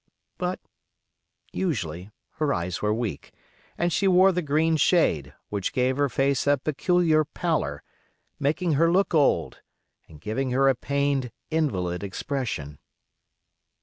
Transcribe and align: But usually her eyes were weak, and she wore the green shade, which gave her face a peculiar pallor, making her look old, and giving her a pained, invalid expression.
But 0.39 0.59
usually 1.53 2.09
her 2.37 2.51
eyes 2.55 2.81
were 2.81 2.91
weak, 2.91 3.33
and 3.77 3.93
she 3.93 4.07
wore 4.07 4.31
the 4.31 4.41
green 4.41 4.75
shade, 4.75 5.35
which 5.49 5.73
gave 5.73 5.97
her 5.97 6.09
face 6.09 6.47
a 6.47 6.57
peculiar 6.57 7.23
pallor, 7.23 7.83
making 8.39 8.71
her 8.81 8.91
look 8.91 9.13
old, 9.13 9.61
and 10.09 10.19
giving 10.19 10.49
her 10.49 10.67
a 10.67 10.73
pained, 10.73 11.31
invalid 11.51 12.01
expression. 12.03 12.79